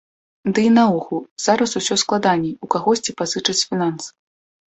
Ды 0.57 0.61
і 0.67 0.69
наогул 0.77 1.19
зараз 1.45 1.75
усё 1.81 1.97
складаней 2.03 2.55
у 2.67 2.71
кагосьці 2.77 3.15
пазычаць 3.21 3.57
фінансы. 3.69 4.09